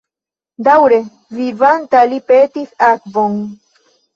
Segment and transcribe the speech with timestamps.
[0.67, 0.97] Daŭre
[1.41, 3.37] vivanta, li petis akvon.